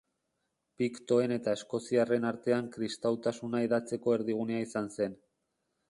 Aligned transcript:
Piktoen 0.81 1.33
eta 1.35 1.53
eskoziarren 1.59 2.27
artean 2.31 2.73
kristautasuna 2.79 3.65
hedatzeko 3.67 4.19
erdigunea 4.21 4.69
izan 4.71 4.93
zen. 4.99 5.21